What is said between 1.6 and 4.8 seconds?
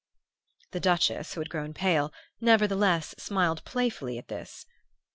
pale, nevertheless smiled playfully at this.